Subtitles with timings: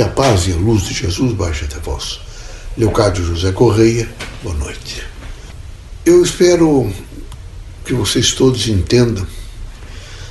[0.00, 2.20] Que a paz e a luz de Jesus baixe até vós.
[2.74, 4.08] Leocádio José Correia,
[4.42, 5.02] boa noite.
[6.06, 6.90] Eu espero
[7.84, 9.26] que vocês todos entendam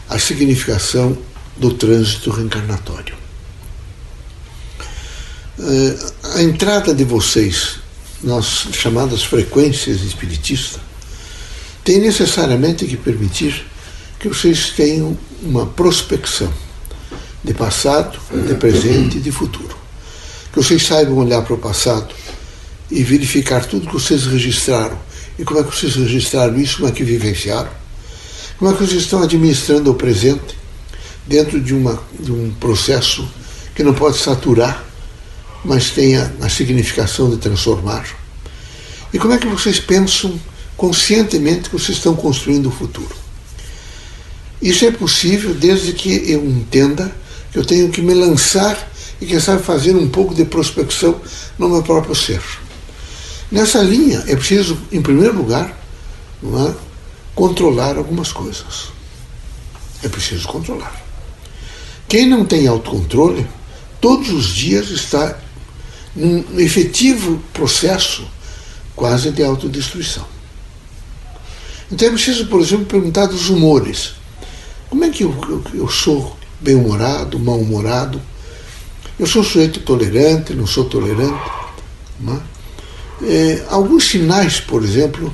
[0.10, 1.16] a significação
[1.56, 3.16] do trânsito reencarnatório.
[5.60, 6.00] Eh,
[6.36, 7.76] a entrada de vocês
[8.24, 10.82] nas chamadas frequências espiritistas
[11.84, 13.68] tem necessariamente que permitir
[14.20, 16.52] que vocês tenham uma prospecção
[17.60, 18.18] passado,
[18.48, 19.78] de presente e de futuro.
[20.52, 22.16] Que vocês saibam olhar para o passado
[22.90, 24.98] e verificar tudo que vocês registraram
[25.38, 27.70] e como é que vocês registraram isso, como é que vivenciaram,
[28.58, 30.58] como é que vocês estão administrando o presente
[31.28, 33.28] dentro de, uma, de um processo
[33.76, 34.84] que não pode saturar,
[35.64, 38.08] mas tenha a significação de transformar.
[39.14, 40.40] E como é que vocês pensam
[40.80, 43.14] conscientemente que vocês estão construindo o futuro.
[44.62, 47.14] Isso é possível desde que eu entenda
[47.52, 48.90] que eu tenho que me lançar
[49.22, 51.20] e, quem sabe, fazer um pouco de prospecção
[51.58, 52.42] no meu próprio ser.
[53.52, 55.78] Nessa linha, é preciso, em primeiro lugar,
[56.44, 56.74] é,
[57.34, 58.90] controlar algumas coisas.
[60.04, 61.02] É preciso controlar.
[62.08, 63.46] Quem não tem autocontrole,
[64.00, 65.38] todos os dias está
[66.16, 68.28] num efetivo processo
[68.96, 70.26] quase de autodestruição.
[71.92, 74.14] Então é preciso, por exemplo, perguntar dos humores.
[74.90, 78.22] Como é que eu, eu, eu sou bem-humorado, mal-humorado?
[79.20, 81.40] Eu sou sujeito tolerante, não sou tolerante?
[82.20, 82.60] Não é?
[83.22, 85.34] É, alguns sinais, por exemplo,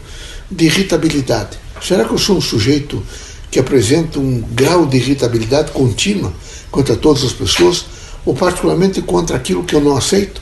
[0.50, 1.58] de irritabilidade.
[1.82, 3.04] Será que eu sou um sujeito
[3.52, 6.34] que apresenta um grau de irritabilidade contínua
[6.72, 7.86] contra todas as pessoas,
[8.26, 10.42] ou particularmente contra aquilo que eu não aceito?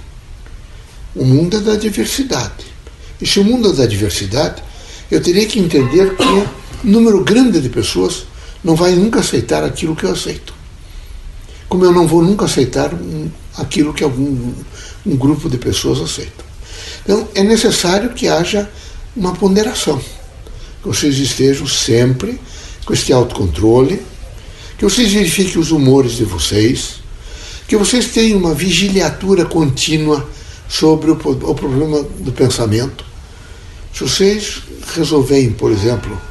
[1.15, 2.65] O mundo é da diversidade.
[3.19, 4.63] E se o mundo é da diversidade,
[5.11, 6.47] eu teria que entender que um
[6.83, 8.25] número grande de pessoas
[8.63, 10.52] não vai nunca aceitar aquilo que eu aceito.
[11.73, 14.53] Como eu não vou nunca aceitar um, aquilo que algum
[15.03, 16.45] um grupo de pessoas aceita.
[17.01, 18.69] Então, é necessário que haja
[19.15, 19.99] uma ponderação,
[20.83, 22.39] que vocês estejam sempre
[22.85, 23.99] com este autocontrole,
[24.77, 26.97] que vocês verifiquem os humores de vocês,
[27.67, 30.29] que vocês tenham uma vigiliatura contínua
[30.69, 33.03] sobre o, o problema do pensamento.
[33.91, 34.61] Se vocês
[34.93, 36.21] resolverem, por exemplo,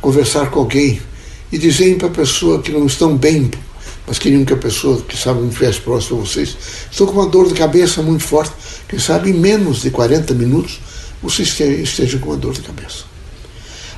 [0.00, 1.02] conversar com alguém
[1.50, 3.50] e dizerem para a pessoa que não estão bem,
[4.06, 6.56] mas queriam que a pessoa que sabe não estivesse próximo a vocês,
[6.90, 8.52] estou com uma dor de cabeça muito forte,
[8.88, 10.80] quem sabe em menos de 40 minutos
[11.22, 13.04] vocês estejam com uma dor de cabeça.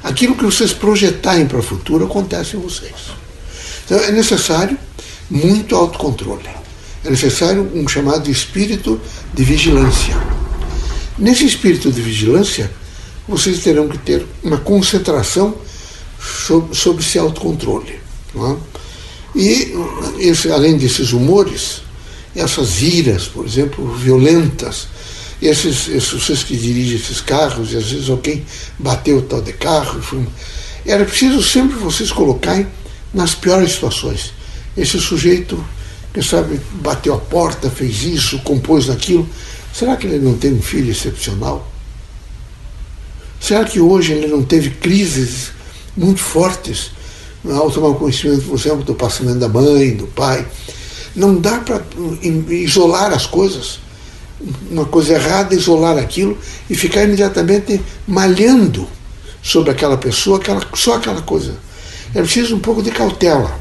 [0.03, 2.95] Aquilo que vocês projetarem para o futuro acontece em vocês.
[3.85, 4.79] Então é necessário
[5.31, 6.49] muito autocontrole.
[7.05, 9.01] É necessário um chamado espírito
[9.35, 10.17] de vigilância.
[11.19, 12.71] Nesse espírito de vigilância,
[13.27, 15.55] vocês terão que ter uma concentração
[16.19, 18.01] sobre, sobre esse autocontrole.
[18.37, 18.57] É?
[19.39, 19.73] E,
[20.19, 21.83] esse, além desses humores,
[22.35, 24.89] essas iras, por exemplo, violentas,
[25.41, 28.45] esses, esses vocês que dirigem esses carros, e às vezes alguém
[28.77, 30.27] bateu tal de carro, foi,
[30.85, 32.67] era preciso sempre vocês colocarem
[33.15, 34.33] nas piores situações.
[34.77, 35.65] Esse sujeito,
[36.13, 39.29] quem sabe, bateu a porta, fez isso, compôs aquilo.
[39.73, 41.71] Será que ele não tem um filho excepcional?
[43.41, 45.53] Será que hoje ele não teve crises
[45.97, 46.98] muito fortes
[47.53, 50.47] ao tomar conhecimento, por exemplo, do passamento da mãe, do pai?
[51.15, 51.83] Não dá para
[52.51, 53.81] isolar as coisas.
[54.71, 56.39] Uma coisa errada, isolar aquilo
[56.71, 58.87] e ficar imediatamente malhando
[59.43, 61.57] sobre aquela pessoa, aquela, só aquela coisa.
[62.15, 63.59] É preciso um pouco de cautela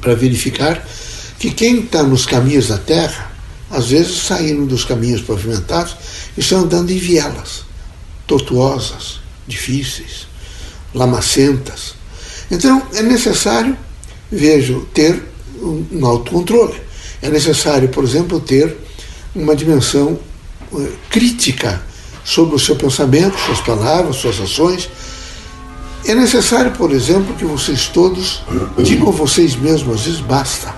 [0.00, 0.86] para verificar
[1.38, 3.30] que quem está nos caminhos da terra,
[3.70, 5.96] às vezes saíram dos caminhos pavimentados
[6.36, 7.64] e estão andando em vielas
[8.26, 10.26] tortuosas, difíceis,
[10.94, 11.94] lamacentas.
[12.52, 13.74] Então é necessário,
[14.30, 15.22] vejo, ter
[15.58, 16.78] um autocontrole.
[17.22, 18.76] É necessário, por exemplo, ter
[19.34, 20.18] uma dimensão
[20.70, 21.80] uh, crítica
[22.22, 24.90] sobre o seu pensamento, suas palavras, suas ações.
[26.04, 28.42] É necessário, por exemplo, que vocês todos
[28.84, 30.74] digam a vocês mesmos, às vezes basta.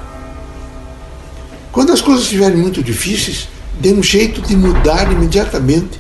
[1.73, 3.49] Quando as coisas estiverem muito difíceis,
[3.81, 5.99] dê um jeito de mudar imediatamente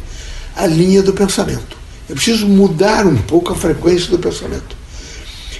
[0.55, 1.77] a linha do pensamento.
[2.09, 4.74] É preciso mudar um pouco a frequência do pensamento.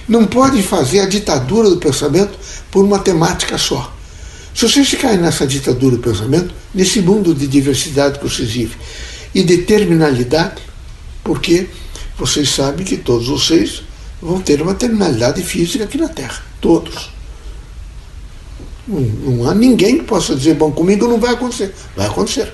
[0.07, 2.37] Não pode fazer a ditadura do pensamento
[2.71, 3.93] por uma temática só.
[4.53, 8.77] Se vocês ficarem nessa ditadura do pensamento, nesse mundo de diversidade que vocês vivem
[9.33, 10.61] e de terminalidade,
[11.23, 11.67] porque
[12.17, 13.83] vocês sabem que todos vocês
[14.21, 16.41] vão ter uma terminalidade física aqui na Terra.
[16.61, 17.09] Todos.
[18.87, 21.73] Não, não há ninguém que possa dizer, bom, comigo não vai acontecer.
[21.95, 22.53] Vai acontecer.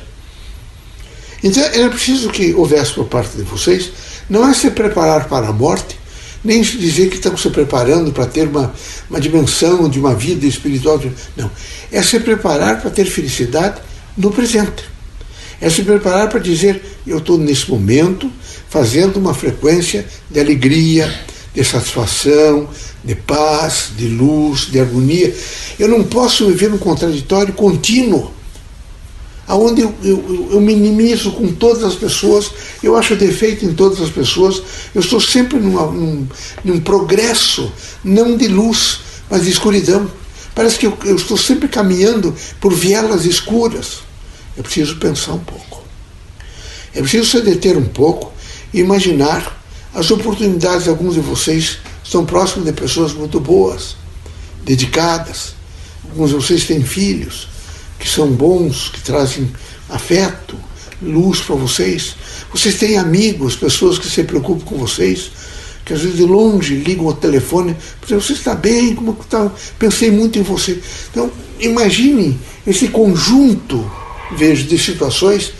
[1.43, 3.91] Então era preciso que houvesse por parte de vocês,
[4.29, 5.99] não é se preparar para a morte,
[6.43, 8.73] nem dizer que estão se preparando para ter uma,
[9.09, 10.99] uma dimensão de uma vida espiritual.
[11.37, 11.51] Não.
[11.91, 13.81] É se preparar para ter felicidade
[14.17, 14.83] no presente.
[15.59, 18.31] É se preparar para dizer: eu estou nesse momento
[18.69, 21.13] fazendo uma frequência de alegria,
[21.53, 22.69] de satisfação,
[23.03, 25.33] de paz, de luz, de harmonia.
[25.77, 28.31] Eu não posso viver num contraditório contínuo
[29.47, 32.51] onde eu, eu, eu, minimizo com todas as pessoas,
[32.81, 34.61] eu acho defeito em todas as pessoas,
[34.95, 36.27] eu estou sempre numa, num,
[36.63, 37.71] num progresso,
[38.03, 38.99] não de luz,
[39.29, 40.09] mas de escuridão.
[40.53, 43.99] Parece que eu, eu estou sempre caminhando por vielas escuras.
[44.57, 45.83] É preciso pensar um pouco.
[46.93, 48.33] É preciso se deter um pouco
[48.73, 49.59] e imaginar
[49.93, 53.95] as oportunidades de alguns de vocês estão próximos de pessoas muito boas,
[54.63, 55.55] dedicadas.
[56.09, 57.47] Alguns de vocês têm filhos,
[58.01, 59.49] que são bons, que trazem
[59.87, 60.57] afeto,
[61.01, 62.15] luz para vocês.
[62.51, 65.31] Vocês têm amigos, pessoas que se preocupam com vocês,
[65.85, 67.77] que às vezes de longe ligam ao telefone,
[68.07, 69.51] você está bem, como está?
[69.77, 70.79] Pensei muito em você.
[71.11, 73.89] Então, imagine esse conjunto,
[74.35, 75.53] vejo, de situações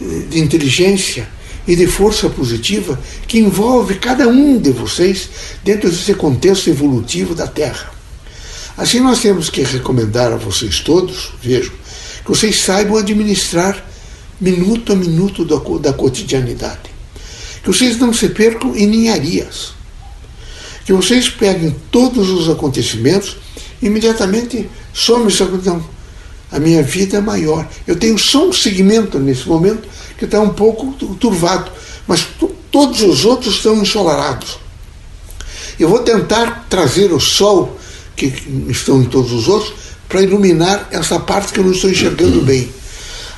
[0.00, 1.28] eh, de inteligência
[1.66, 5.28] e de força positiva que envolve cada um de vocês
[5.64, 8.01] dentro desse contexto evolutivo da Terra.
[8.76, 11.72] Assim, nós temos que recomendar a vocês todos, vejam,
[12.24, 13.84] que vocês saibam administrar
[14.40, 16.90] minuto a minuto da, da cotidianidade.
[17.62, 19.72] Que vocês não se percam em ninharias.
[20.84, 23.36] Que vocês peguem todos os acontecimentos
[23.82, 25.84] imediatamente somem essa não,
[26.50, 27.68] a minha vida é maior.
[27.86, 31.70] Eu tenho só um segmento nesse momento que está um pouco turvado,
[32.06, 32.26] mas
[32.70, 34.58] todos os outros estão ensolarados.
[35.78, 37.78] Eu vou tentar trazer o sol
[38.16, 38.32] que
[38.68, 39.74] estão em todos os outros,
[40.08, 42.68] para iluminar essa parte que eu não estou enxergando bem.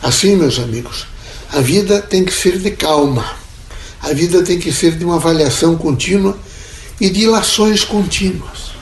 [0.03, 1.07] Assim, meus amigos,
[1.53, 3.37] a vida tem que ser de calma,
[4.03, 6.37] a vida tem que ser de uma avaliação contínua
[7.01, 8.73] e de ilações contínuas.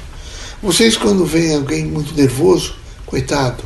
[0.62, 2.74] Vocês, quando veem alguém muito nervoso,
[3.04, 3.62] coitado,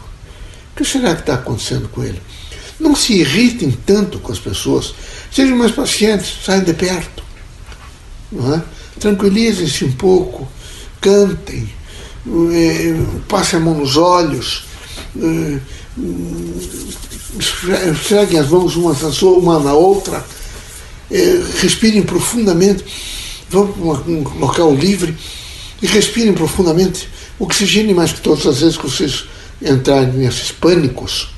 [0.73, 2.21] o que será que está acontecendo com ele?
[2.79, 4.95] Não se irritem tanto com as pessoas,
[5.31, 7.23] sejam mais pacientes, saiam de perto.
[8.55, 8.61] É?
[8.99, 10.49] Tranquilizem-se um pouco,
[11.01, 11.69] cantem,
[12.53, 12.95] é,
[13.29, 14.65] passe a mão nos olhos,
[17.91, 20.25] esfreguem as mãos uma, na outra,
[21.61, 22.85] respirem profundamente,
[23.49, 25.17] vão para um local livre
[25.81, 27.09] e respirem profundamente,
[27.39, 29.25] oxigene mais que todas as vezes que vocês
[29.63, 31.31] entrarem nesses pânicos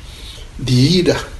[0.58, 1.38] de ira.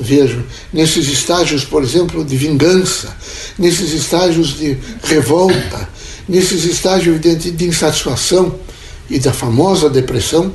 [0.00, 3.16] Vejo, nesses estágios, por exemplo, de vingança,
[3.58, 5.88] nesses estágios de revolta,
[6.28, 8.54] nesses estágios evidentes de insatisfação
[9.08, 10.52] e da famosa depressão,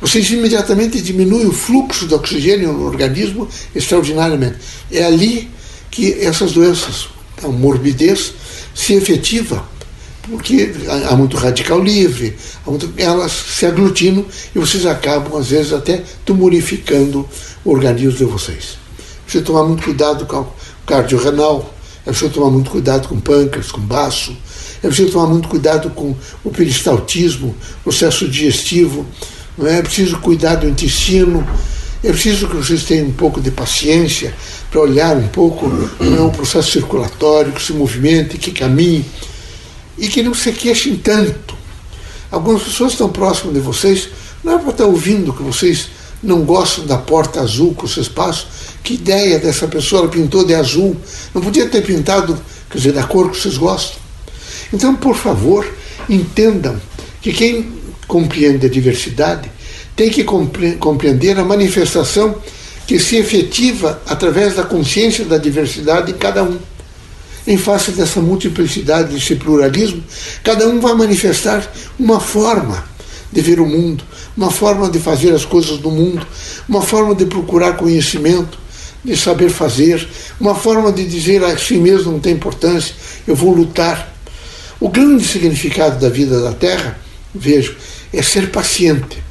[0.00, 4.56] vocês imediatamente diminuem o fluxo de oxigênio no organismo extraordinariamente.
[4.92, 5.48] É ali
[5.90, 7.08] que essas doenças,
[7.42, 8.34] a morbidez,
[8.74, 9.66] se efetiva,
[10.28, 10.72] porque
[11.08, 12.36] há muito radical livre,
[12.66, 14.24] muito, elas se aglutinam
[14.54, 17.28] e vocês acabam, às vezes, até tumorificando
[17.64, 18.78] o organismo de vocês.
[19.24, 20.52] Precisa tomar muito cuidado com o
[20.86, 21.73] cardiorrenal,
[22.06, 24.36] é preciso tomar muito cuidado com pâncreas, com baço,
[24.82, 26.14] é preciso tomar muito cuidado com
[26.44, 29.06] o peristaltismo, processo digestivo,
[29.56, 29.78] não é?
[29.78, 31.46] é preciso cuidar do intestino,
[32.02, 34.34] é preciso que vocês tenham um pouco de paciência
[34.70, 35.70] para olhar um pouco
[36.00, 39.04] é, o processo circulatório, que se movimente, que caminhe,
[39.96, 41.54] e que não se queixem tanto.
[42.30, 44.08] Algumas pessoas estão próximas de vocês,
[44.42, 45.88] não é para estar ouvindo que vocês
[46.22, 48.48] não gostam da porta azul o seu espaço.
[48.84, 50.94] Que ideia dessa pessoa, ela pintou de azul.
[51.34, 52.38] Não podia ter pintado,
[52.70, 53.98] quer dizer, da cor que vocês gostam.
[54.72, 55.66] Então, por favor,
[56.08, 56.78] entendam
[57.22, 57.72] que quem
[58.06, 59.50] compreende a diversidade
[59.96, 62.36] tem que compreender a manifestação
[62.86, 66.58] que se efetiva através da consciência da diversidade de cada um.
[67.46, 70.02] Em face dessa multiplicidade, desse pluralismo,
[70.42, 71.66] cada um vai manifestar
[71.98, 72.84] uma forma
[73.32, 74.04] de ver o mundo,
[74.36, 76.26] uma forma de fazer as coisas do mundo,
[76.68, 78.63] uma forma de procurar conhecimento,
[79.04, 80.08] de saber fazer,
[80.40, 82.94] uma forma de dizer a si mesmo não tem importância,
[83.26, 84.12] eu vou lutar.
[84.80, 86.98] O grande significado da vida da Terra,
[87.34, 87.76] vejo,
[88.12, 89.22] é ser paciente,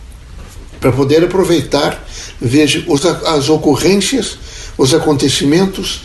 [0.80, 2.06] para poder aproveitar,
[2.40, 2.86] vejo,
[3.26, 4.38] as ocorrências,
[4.78, 6.02] os acontecimentos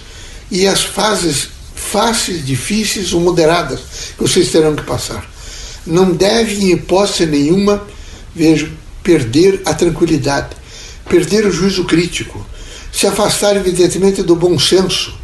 [0.50, 3.80] e as fases fáceis, difíceis ou moderadas
[4.16, 5.28] que vocês terão que passar.
[5.87, 7.87] Não deve, em hipótese nenhuma,
[8.34, 8.70] vejo,
[9.02, 10.50] perder a tranquilidade,
[11.08, 12.44] perder o juízo crítico,
[12.92, 15.14] se afastar, evidentemente, do bom senso,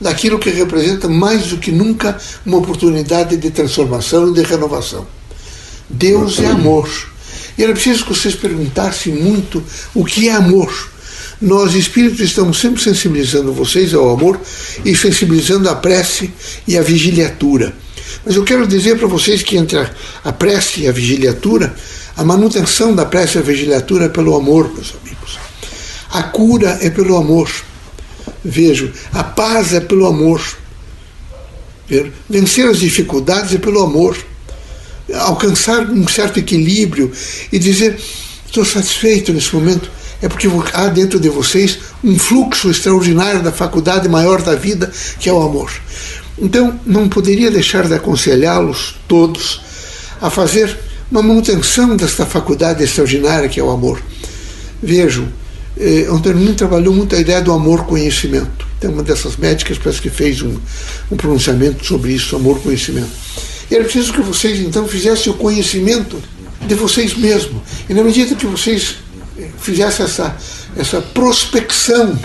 [0.00, 5.06] daquilo que representa mais do que nunca uma oportunidade de transformação e de renovação.
[5.88, 6.88] Deus é amor.
[7.56, 9.62] E era preciso que vocês perguntassem muito
[9.94, 10.72] o que é amor.
[11.40, 14.40] Nós, espíritos, estamos sempre sensibilizando vocês ao amor
[14.84, 16.32] e sensibilizando a prece
[16.66, 17.74] e a vigiliatura.
[18.24, 19.90] Mas eu quero dizer para vocês que entre a,
[20.24, 21.74] a prece e a vigiliatura,
[22.16, 24.94] a manutenção da prece e a vigiliatura é pelo amor, amigos.
[26.14, 27.50] A cura é pelo amor.
[28.44, 30.40] Vejo, a paz é pelo amor.
[32.30, 34.16] Vencer as dificuldades é pelo amor.
[35.12, 37.10] Alcançar um certo equilíbrio
[37.50, 37.98] e dizer:
[38.46, 39.90] estou satisfeito nesse momento,
[40.22, 45.28] é porque há dentro de vocês um fluxo extraordinário da faculdade maior da vida, que
[45.28, 45.72] é o amor.
[46.38, 49.60] Então, não poderia deixar de aconselhá-los todos
[50.20, 50.78] a fazer
[51.10, 54.00] uma manutenção desta faculdade extraordinária que é o amor.
[54.80, 55.28] Vejam,
[55.78, 58.66] eh, Antônio trabalhou muito a ideia do amor-conhecimento.
[58.80, 60.56] Tem uma dessas médicas parece que fez um,
[61.10, 63.10] um pronunciamento sobre isso, amor-conhecimento.
[63.70, 66.22] Era preciso que vocês então fizessem o conhecimento
[66.66, 67.62] de vocês mesmos.
[67.88, 68.96] E na medida que vocês
[69.38, 70.36] eh, fizessem essa,
[70.76, 72.18] essa prospecção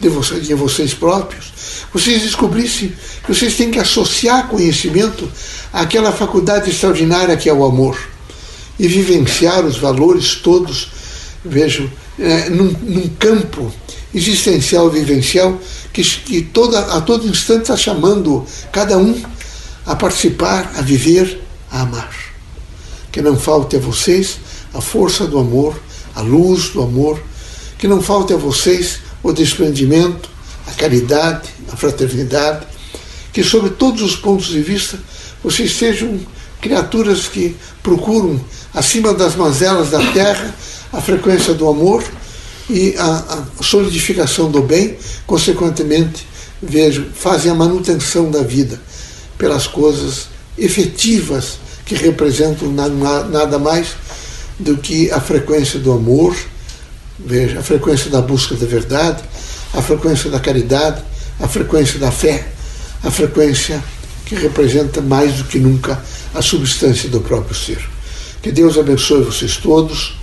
[0.00, 1.52] de vocês, de vocês próprios,
[1.92, 2.92] vocês descobrissem
[3.24, 5.30] que vocês têm que associar conhecimento
[5.72, 7.98] àquela faculdade extraordinária que é o amor
[8.78, 10.88] e vivenciar os valores todos,
[11.44, 13.72] vejo, é, num, num, campo
[14.14, 15.58] existencial, vivencial,
[15.92, 19.20] que, que toda, a todo instante está chamando cada um
[19.86, 22.14] a participar, a viver, a amar.
[23.12, 24.38] Que não falte a vocês
[24.74, 25.78] a força do amor,
[26.14, 27.20] a luz do amor,
[27.78, 30.28] que não falte a vocês o desprendimento,
[30.66, 32.66] a caridade, a fraternidade,
[33.32, 34.98] que sob todos os pontos de vista
[35.42, 36.18] vocês sejam
[36.60, 38.40] criaturas que procuram,
[38.74, 40.54] acima das mazelas da terra,
[40.92, 42.04] a frequência do amor
[42.68, 46.26] e a, a solidificação do bem, consequentemente,
[46.62, 48.80] vejo, fazem a manutenção da vida
[49.36, 53.88] pelas coisas efetivas que representam nada mais
[54.58, 56.36] do que a frequência do amor,
[57.18, 59.22] veja, a frequência da busca da verdade,
[59.72, 61.02] a frequência da caridade,
[61.40, 62.48] a frequência da fé,
[63.02, 63.82] a frequência
[64.26, 66.02] que representa mais do que nunca
[66.34, 67.78] a substância do próprio ser.
[68.42, 70.14] Que Deus abençoe vocês todos.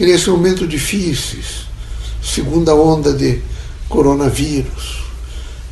[0.00, 1.40] Nesse momento difícil,
[2.22, 3.38] segunda onda de
[3.86, 5.04] coronavírus,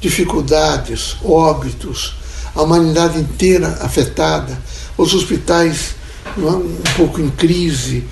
[0.03, 2.15] dificuldades, óbitos,
[2.55, 4.61] a humanidade inteira afetada,
[4.99, 5.95] os hospitais
[6.37, 8.05] um pouco em crise,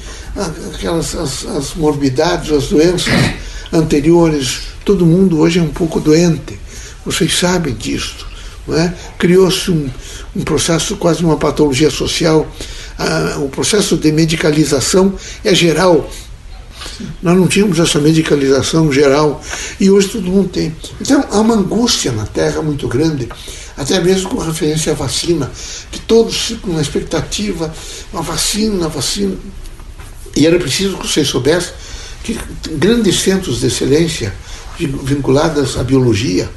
[0.74, 3.12] aquelas as, as morbidades, as doenças
[3.70, 6.58] anteriores, todo mundo hoje é um pouco doente.
[7.04, 8.26] Vocês sabem disso.
[8.70, 8.92] É?
[9.18, 9.88] Criou-se um,
[10.34, 12.46] um, processo, quase uma patologia social.
[13.42, 16.10] O processo de medicalização é geral.
[17.22, 19.42] Nós não tínhamos essa medicalização geral
[19.78, 20.74] e hoje todo mundo tem.
[21.00, 23.28] Então há uma angústia na Terra muito grande,
[23.76, 25.50] até mesmo com referência à vacina,
[25.90, 27.72] que todos ficam na expectativa,
[28.12, 29.36] uma vacina, uma vacina.
[30.34, 31.72] E era preciso que vocês soubessem
[32.22, 32.38] que
[32.72, 34.34] grandes centros de excelência
[34.78, 36.48] vinculadas à biologia,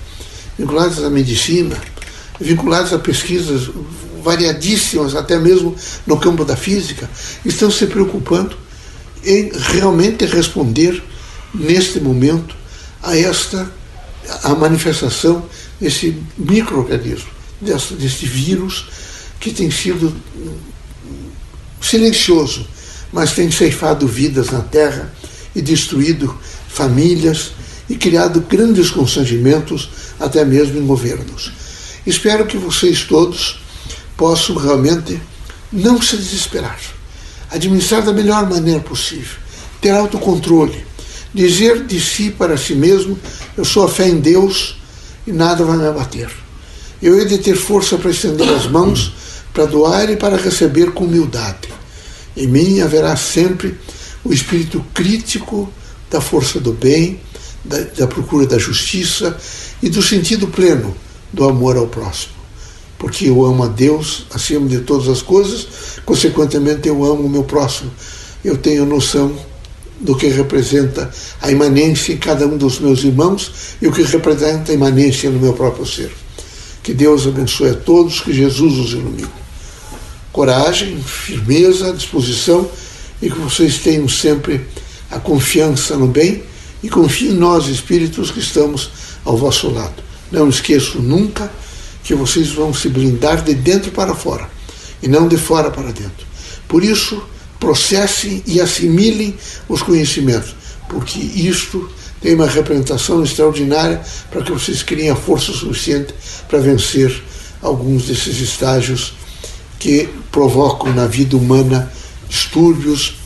[0.58, 1.78] vinculadas à medicina,
[2.40, 3.70] vinculados a pesquisas
[4.22, 7.10] variadíssimas, até mesmo no campo da física,
[7.46, 8.56] estão se preocupando
[9.24, 11.02] em realmente responder
[11.54, 12.56] neste momento
[13.02, 13.72] a esta
[14.44, 15.44] a manifestação
[15.80, 18.86] desse microorganismo, desse, desse vírus
[19.40, 20.14] que tem sido
[21.82, 22.68] silencioso,
[23.12, 25.12] mas tem ceifado vidas na Terra
[25.56, 27.52] e destruído famílias
[27.90, 31.52] e criado grandes constrangimentos até mesmo em governos.
[32.06, 33.60] Espero que vocês todos
[34.20, 35.18] possam realmente
[35.72, 36.78] não se desesperar,
[37.50, 39.38] administrar da melhor maneira possível,
[39.80, 40.86] ter autocontrole,
[41.34, 43.18] dizer de si para si mesmo:
[43.58, 44.78] eu sou a fé em Deus
[45.26, 46.30] e nada vai me abater.
[47.02, 49.14] Eu hei de ter força para estender as mãos,
[49.54, 51.70] para doar e para receber com humildade.
[52.36, 53.78] Em mim haverá sempre
[54.22, 55.72] o espírito crítico
[56.12, 57.22] da força do bem,
[57.64, 59.38] da, da procura da justiça
[59.82, 60.94] e do sentido pleno
[61.32, 62.39] do amor ao próximo.
[63.00, 65.68] Porque eu amo a Deus acima de todas as coisas,
[66.06, 67.90] consequentemente eu amo o meu próximo.
[68.44, 69.34] Eu tenho noção
[70.00, 71.10] do que representa
[71.42, 73.52] a imanência em cada um dos meus irmãos
[73.82, 76.12] e o que representa a imanência no meu próprio ser.
[76.84, 79.30] Que Deus abençoe a todos, que Jesus os ilumine.
[80.32, 82.70] Coragem, firmeza, disposição
[83.22, 84.62] e que vocês tenham sempre
[85.10, 86.44] a confiança no bem
[86.84, 88.90] e confiem em nós, espíritos, que estamos
[89.26, 90.02] ao vosso lado.
[90.32, 91.52] Não esqueçam nunca
[92.10, 94.50] que vocês vão se blindar de dentro para fora
[95.00, 96.26] e não de fora para dentro.
[96.68, 97.22] Por isso,
[97.60, 99.38] processem e assimilem
[99.68, 100.56] os conhecimentos,
[100.90, 101.88] porque isto
[102.20, 104.02] tem uma representação extraordinária
[104.32, 106.12] para que vocês criem a força suficiente
[106.48, 107.16] para vencer
[107.62, 109.14] alguns desses estágios
[109.78, 111.94] que provocam na vida humana
[112.28, 113.18] distúrbios,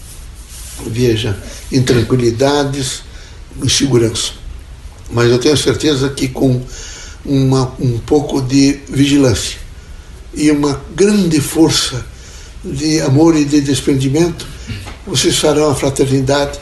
[0.86, 3.02] veja, intranquilidades,
[3.64, 4.34] insegurança.
[5.10, 6.62] Mas eu tenho certeza que com
[7.26, 9.58] uma, um pouco de vigilância,
[10.34, 12.06] e uma grande força
[12.64, 14.48] de amor e de desprendimento,
[15.06, 16.60] vocês farão a fraternidade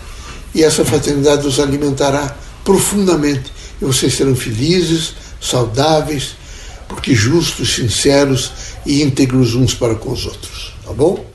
[0.54, 3.52] e essa fraternidade os alimentará profundamente
[3.82, 6.36] e vocês serão felizes, saudáveis,
[6.88, 8.52] porque justos, sinceros
[8.86, 10.74] e íntegros uns para com os outros.
[10.86, 11.31] Tá bom?